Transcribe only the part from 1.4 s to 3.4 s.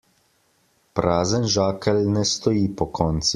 žakelj ne stoji pokonci.